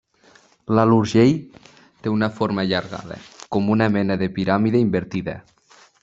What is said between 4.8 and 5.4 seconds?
invertida.